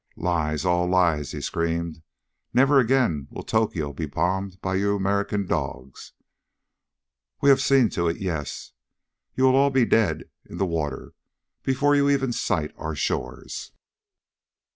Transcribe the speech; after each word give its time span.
"Lies, 0.17 0.65
all 0.65 0.87
lies!" 0.87 1.31
he 1.31 1.41
screamed. 1.41 2.01
"Never 2.55 2.79
again 2.79 3.27
will 3.29 3.43
Tokyo 3.43 3.93
be 3.93 4.07
bombed 4.07 4.59
by 4.59 4.73
you 4.73 4.95
American 4.95 5.45
dogs. 5.45 6.13
We 7.39 7.49
have 7.51 7.61
seen 7.61 7.89
to 7.89 8.07
it, 8.07 8.17
yes! 8.17 8.71
You 9.35 9.43
will 9.43 9.55
all 9.55 9.69
be 9.69 9.85
dead 9.85 10.23
and 10.45 10.53
in 10.53 10.57
the 10.57 10.65
water 10.65 11.13
before 11.61 11.95
you 11.95 12.09
even 12.09 12.33
sight 12.33 12.73
our 12.77 12.95
shores!" 12.95 13.73